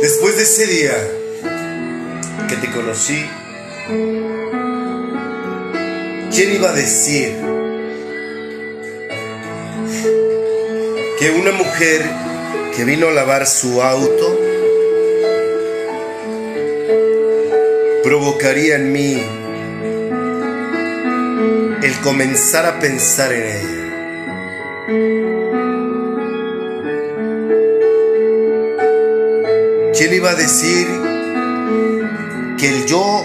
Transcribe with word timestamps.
Después 0.00 0.36
de 0.36 0.42
ese 0.42 0.66
día 0.66 0.94
que 2.48 2.56
te 2.56 2.70
conocí, 2.70 3.24
¿quién 6.30 6.54
iba 6.54 6.68
a 6.70 6.74
decir 6.74 7.34
que 11.18 11.30
una 11.30 11.52
mujer 11.52 12.02
que 12.76 12.84
vino 12.84 13.08
a 13.08 13.12
lavar 13.12 13.46
su 13.46 13.80
auto 13.80 14.38
provocaría 18.02 18.76
en 18.76 18.92
mí 18.92 19.22
el 21.82 22.00
comenzar 22.02 22.66
a 22.66 22.78
pensar 22.80 23.32
en 23.32 23.44
ella? 23.44 25.33
¿Quién 29.96 30.12
iba 30.12 30.30
a 30.30 30.34
decir 30.34 30.88
que 32.58 32.68
el 32.68 32.86
yo 32.86 33.24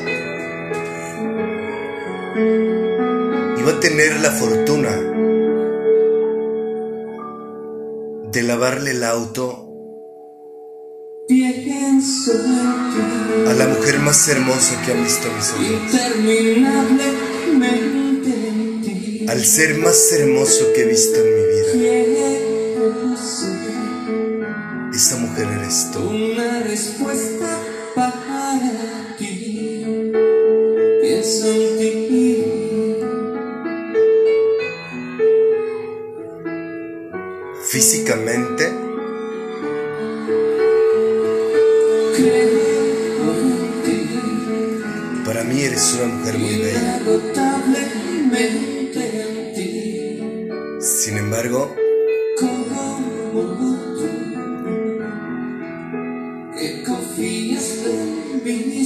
iba 3.59 3.71
a 3.71 3.79
tener 3.79 4.19
la 4.19 4.29
fortuna 4.29 4.91
de 8.31 8.43
lavarle 8.43 8.91
el 8.91 9.03
auto 9.03 9.67
a 13.47 13.53
la 13.53 13.67
mujer 13.67 13.99
más 13.99 14.27
hermosa 14.29 14.79
que 14.85 14.91
han 14.91 15.03
visto 15.03 15.27
mis 15.35 15.49
ojos? 15.51 15.95
Al 19.27 19.43
ser 19.43 19.79
más 19.79 20.11
hermoso 20.11 20.71
que 20.75 20.81
he 20.83 20.85
visto 20.85 21.19
en 21.19 21.35
mi 21.35 21.48
Una 25.41 26.63
respuesta 26.63 27.63
para 27.95 29.15
ti. 29.17 29.85
Pienso 31.01 31.47
en 31.47 32.07
ti. 32.09 32.43
Físicamente, 37.69 38.69
Creo 42.17 43.33
en 43.37 43.83
ti. 43.85 45.23
para 45.25 45.43
mí 45.45 45.61
eres 45.61 45.93
una 45.93 46.15
mujer 46.15 46.37
muy 46.37 46.57
bella. 46.57 46.99
Sin 50.81 51.17
embargo, 51.17 51.73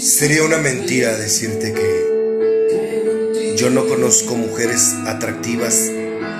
sería 0.04 0.44
una 0.44 0.58
mentira 0.58 1.16
decirte 1.16 1.74
que 1.74 3.56
yo 3.58 3.70
no 3.70 3.88
conozco 3.88 4.36
mujeres 4.36 4.94
atractivas 5.08 5.90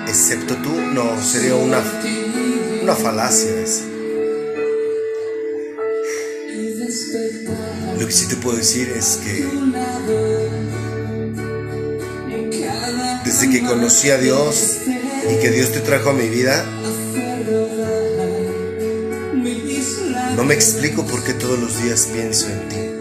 excepto 0.06 0.56
tú. 0.56 0.70
No, 0.92 1.22
sería 1.22 1.54
una, 1.54 1.82
una 2.82 2.94
falacia 2.94 3.50
esa. 3.60 3.84
Lo 7.98 8.06
que 8.06 8.12
sí 8.12 8.28
te 8.28 8.36
puedo 8.36 8.58
decir 8.58 8.92
es 8.94 9.18
que 9.24 9.46
desde 13.24 13.50
que 13.50 13.62
conocí 13.62 14.10
a 14.10 14.18
Dios 14.18 14.76
y 15.30 15.40
que 15.40 15.50
Dios 15.50 15.72
te 15.72 15.80
trajo 15.80 16.10
a 16.10 16.12
mi 16.12 16.28
vida, 16.28 16.66
no 20.36 20.44
me 20.44 20.52
explico 20.52 21.06
por 21.06 21.24
qué 21.24 21.32
todos 21.32 21.58
los 21.58 21.82
días 21.82 22.08
pienso 22.12 22.48
en 22.48 22.68
ti. 22.68 22.93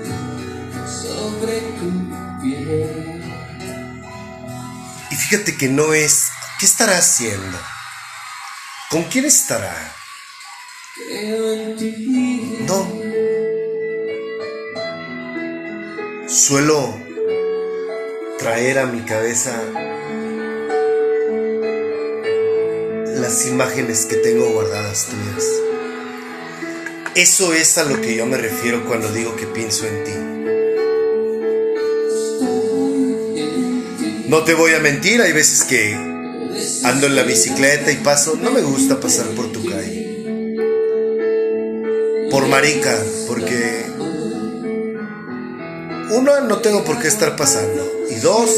Fíjate 5.33 5.57
que 5.57 5.67
no 5.67 5.95
es, 5.95 6.29
¿qué 6.59 6.67
estará 6.67 6.95
haciendo? 6.95 7.57
¿Con 8.91 9.01
quién 9.05 9.25
estará? 9.25 9.75
No. 12.67 12.87
Suelo 16.27 16.99
traer 18.37 18.77
a 18.77 18.85
mi 18.85 19.01
cabeza 19.01 19.59
las 23.15 23.47
imágenes 23.47 24.05
que 24.05 24.17
tengo 24.17 24.51
guardadas 24.51 25.07
tuyas. 25.07 25.45
Eso 27.15 27.53
es 27.53 27.79
a 27.79 27.85
lo 27.85 27.99
que 28.01 28.15
yo 28.15 28.27
me 28.27 28.37
refiero 28.37 28.85
cuando 28.85 29.11
digo 29.11 29.35
que 29.35 29.47
pienso 29.47 29.87
en 29.87 30.03
ti. 30.03 30.52
No 34.33 34.43
te 34.43 34.55
voy 34.55 34.73
a 34.73 34.79
mentir, 34.79 35.21
hay 35.21 35.31
veces 35.31 35.63
que 35.63 35.93
ando 35.93 37.05
en 37.05 37.15
la 37.15 37.21
bicicleta 37.21 37.91
y 37.91 37.97
paso, 37.97 38.35
no 38.35 38.49
me 38.49 38.61
gusta 38.61 38.99
pasar 38.99 39.27
por 39.27 39.51
tu 39.51 39.63
calle. 39.63 40.25
Por 42.31 42.47
marica, 42.47 42.97
porque 43.27 43.85
uno, 46.09 46.41
no 46.41 46.57
tengo 46.57 46.83
por 46.83 46.99
qué 46.99 47.09
estar 47.09 47.35
pasando. 47.35 47.87
Y 48.09 48.15
dos, 48.21 48.49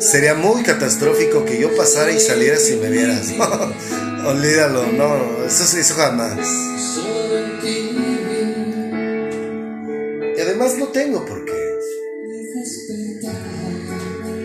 sería 0.00 0.34
muy 0.34 0.62
catastrófico 0.62 1.46
que 1.46 1.58
yo 1.58 1.74
pasara 1.74 2.12
y 2.12 2.20
salieras 2.20 2.68
y 2.68 2.76
me 2.76 2.90
vieras. 2.90 3.32
Olvídalo, 4.26 4.92
no, 4.92 5.46
eso 5.46 5.78
hizo 5.80 5.94
jamás. 5.94 6.36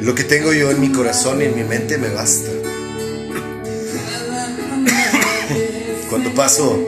Lo 0.09 0.15
que 0.15 0.23
tengo 0.23 0.51
yo 0.53 0.71
en 0.71 0.81
mi 0.81 0.91
corazón 0.91 1.39
y 1.39 1.45
en 1.45 1.55
mi 1.55 1.63
mente 1.63 1.99
me 1.99 2.09
basta. 2.09 2.49
Cuando 6.09 6.33
paso 6.33 6.83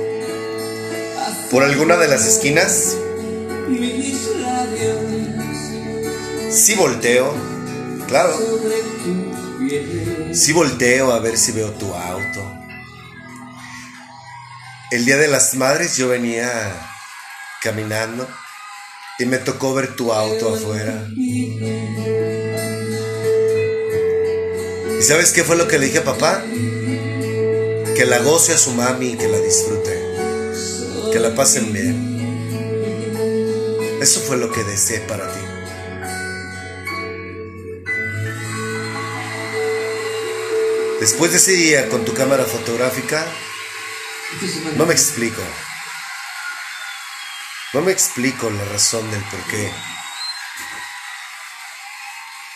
por 1.52 1.62
alguna 1.62 1.98
de 1.98 2.08
las 2.08 2.26
esquinas, 2.26 2.98
sí 6.50 6.74
volteo, 6.74 7.32
claro, 8.08 8.40
sí 10.34 10.52
volteo 10.52 11.12
a 11.12 11.20
ver 11.20 11.38
si 11.38 11.52
veo 11.52 11.70
tu 11.74 11.94
auto. 11.94 12.42
El 14.90 15.06
día 15.06 15.18
de 15.18 15.28
las 15.28 15.54
madres 15.54 15.96
yo 15.96 16.08
venía 16.08 16.50
caminando 17.62 18.28
y 19.20 19.28
me 19.28 19.38
tocó 19.38 19.76
ver 19.76 19.96
tu 19.96 20.12
auto 20.12 20.56
afuera. 20.56 21.06
¿Y 25.02 25.04
sabes 25.04 25.32
qué 25.32 25.44
fue 25.44 25.56
lo 25.56 25.68
que 25.68 25.80
le 25.80 25.88
dije 25.88 25.98
a 25.98 26.04
papá? 26.04 26.44
Que 27.96 28.06
la 28.06 28.20
goce 28.20 28.54
a 28.54 28.58
su 28.60 28.72
mami 28.76 29.14
y 29.14 29.18
que 29.18 29.28
la 29.28 29.40
disfrute. 29.40 30.00
Que 31.12 31.20
la 31.20 31.34
pasen 31.34 31.74
bien. 31.74 32.20
Eso 34.00 34.20
fue 34.20 34.38
lo 34.38 34.52
que 34.52 34.64
deseé 34.64 35.00
para 35.00 35.26
ti. 35.34 35.40
Después 41.00 41.32
de 41.32 41.38
ese 41.38 41.54
día 41.54 41.90
con 41.90 42.06
tu 42.06 42.14
cámara 42.14 42.46
fotográfica, 42.46 43.26
no 44.76 44.86
me 44.86 44.94
explico. 44.94 45.42
No 47.74 47.82
me 47.82 47.92
explico 47.92 48.52
la 48.52 48.66
razón 48.66 49.10
del 49.10 49.24
por 49.24 49.40
qué. 49.48 49.72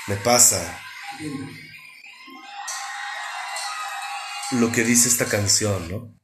Me 0.06 0.16
pasa 0.18 0.80
lo 4.52 4.72
que 4.72 4.84
dice 4.84 5.08
esta 5.08 5.26
canción, 5.26 5.90
¿no? 5.90 6.16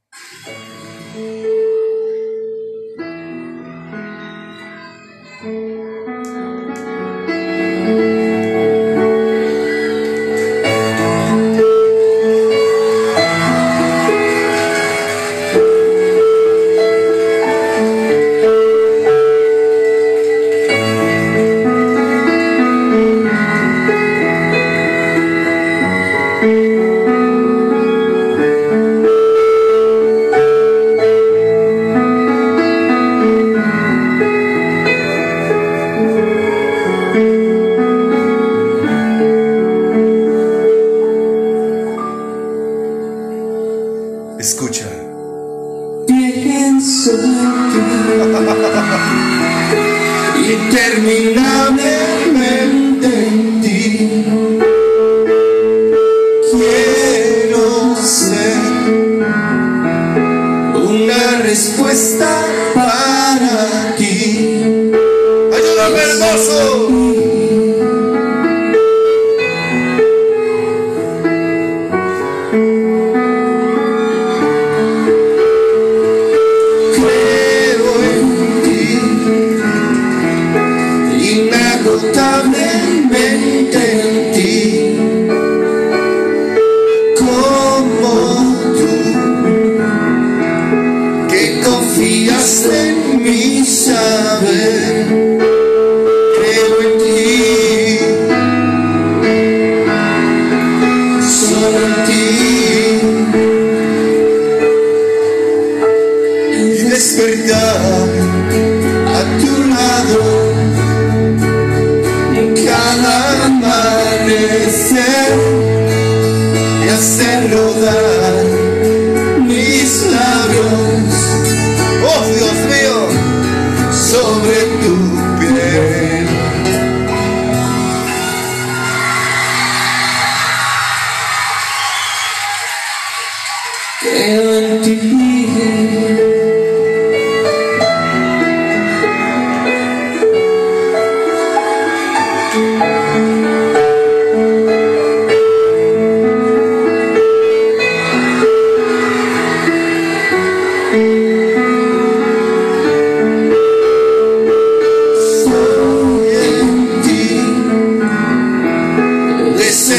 hacer 114.91 116.85
y 116.85 116.89
hacer 116.89 117.51
rodar. 117.51 118.20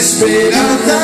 esperanza 0.03 0.99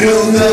You 0.00 0.32
know. 0.32 0.49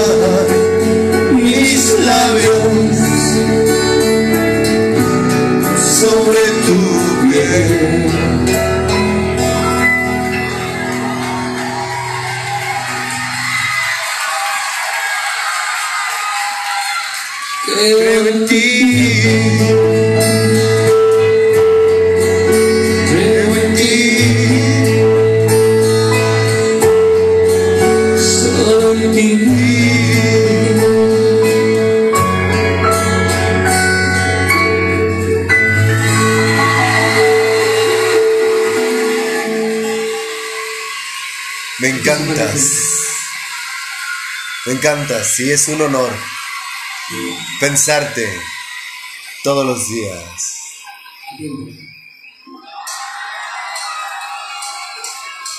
Me 41.80 41.90
encantas. 41.90 42.72
Me 44.66 44.74
encantas 44.74 45.40
y 45.40 45.52
es 45.52 45.68
un 45.68 45.80
honor 45.80 46.12
pensarte 47.60 48.28
todos 49.44 49.66
los 49.66 49.88
días. 49.88 50.58